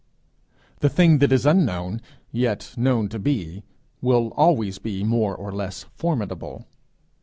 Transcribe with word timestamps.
The 0.79 0.89
thing 0.89 1.19
that 1.19 1.31
is 1.31 1.45
unknown, 1.45 2.01
yet 2.31 2.73
known 2.75 3.07
to 3.09 3.19
be, 3.19 3.61
will 4.01 4.29
always 4.29 4.79
be 4.79 5.03
more 5.03 5.35
or 5.35 5.51
less 5.51 5.83
formidable. 5.93 6.65